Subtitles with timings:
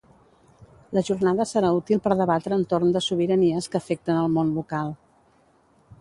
[0.97, 4.95] La jornada serà útil per debatre entorn de sobiranies que afecten el món local